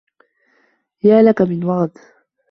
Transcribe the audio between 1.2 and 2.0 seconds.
لك من وغد.